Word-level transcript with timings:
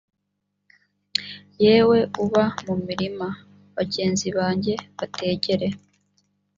yewe 1.63 1.99
uba 2.23 2.43
mu 2.65 2.75
mirima 2.85 3.27
bagenzi 3.75 4.27
banjye 4.37 4.73
bategere 4.97 5.67